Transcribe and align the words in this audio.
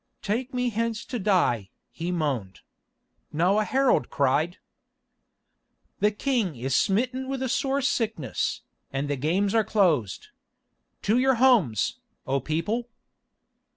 "Take 0.23 0.51
me 0.51 0.69
hence 0.69 1.05
to 1.05 1.19
die," 1.19 1.69
he 1.91 2.11
moaned. 2.11 2.61
Now 3.31 3.59
a 3.59 3.63
herald 3.63 4.09
cried: 4.09 4.57
"The 5.99 6.09
king 6.09 6.55
is 6.55 6.75
smitten 6.75 7.29
with 7.29 7.43
a 7.43 7.47
sore 7.47 7.83
sickness, 7.83 8.63
and 8.91 9.07
the 9.07 9.15
games 9.15 9.53
are 9.53 9.63
closed. 9.63 10.29
To 11.03 11.19
your 11.19 11.35
homes, 11.35 11.99
O 12.25 12.39
people." 12.39 12.89